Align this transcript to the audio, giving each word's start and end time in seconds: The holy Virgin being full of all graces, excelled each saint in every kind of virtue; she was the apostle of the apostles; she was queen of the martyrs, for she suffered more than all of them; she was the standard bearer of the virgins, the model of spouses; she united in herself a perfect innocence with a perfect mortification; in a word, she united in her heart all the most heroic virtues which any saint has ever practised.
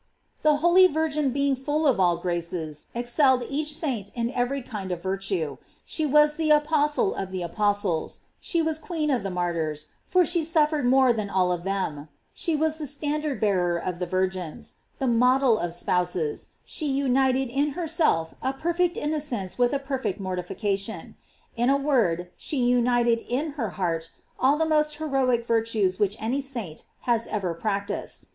The 0.41 0.55
holy 0.65 0.87
Virgin 0.87 1.29
being 1.29 1.55
full 1.55 1.85
of 1.85 1.99
all 1.99 2.17
graces, 2.17 2.87
excelled 2.95 3.43
each 3.47 3.71
saint 3.75 4.09
in 4.15 4.31
every 4.31 4.63
kind 4.63 4.91
of 4.91 4.99
virtue; 5.03 5.57
she 5.85 6.07
was 6.07 6.37
the 6.37 6.49
apostle 6.49 7.13
of 7.13 7.29
the 7.29 7.43
apostles; 7.43 8.21
she 8.39 8.63
was 8.63 8.79
queen 8.79 9.11
of 9.11 9.21
the 9.21 9.29
martyrs, 9.29 9.89
for 10.03 10.25
she 10.25 10.43
suffered 10.43 10.87
more 10.87 11.13
than 11.13 11.29
all 11.29 11.51
of 11.51 11.61
them; 11.63 12.09
she 12.33 12.55
was 12.55 12.79
the 12.79 12.87
standard 12.87 13.39
bearer 13.39 13.77
of 13.77 13.99
the 13.99 14.07
virgins, 14.07 14.73
the 14.97 15.05
model 15.05 15.59
of 15.59 15.71
spouses; 15.71 16.47
she 16.65 16.87
united 16.87 17.49
in 17.51 17.73
herself 17.73 18.33
a 18.41 18.53
perfect 18.53 18.97
innocence 18.97 19.59
with 19.59 19.71
a 19.71 19.77
perfect 19.77 20.19
mortification; 20.19 21.15
in 21.55 21.69
a 21.69 21.77
word, 21.77 22.31
she 22.35 22.57
united 22.57 23.19
in 23.29 23.51
her 23.51 23.69
heart 23.77 24.09
all 24.39 24.57
the 24.57 24.65
most 24.65 24.95
heroic 24.95 25.45
virtues 25.45 25.99
which 25.99 26.17
any 26.19 26.41
saint 26.41 26.85
has 27.01 27.27
ever 27.27 27.53
practised. 27.53 28.25